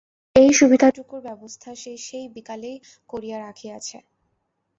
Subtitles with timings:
[0.35, 2.77] এই সুবিধাটুকুর ব্যবস্থা সে সেই বিকালেই
[3.09, 3.97] করিয়া রাখিয়াছে।